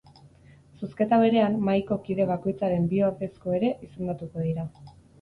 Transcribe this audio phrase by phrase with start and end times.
[0.79, 4.71] Zozketa berean, mahaiko kide bakoitzaren bi ordezko ere izendatuko dira.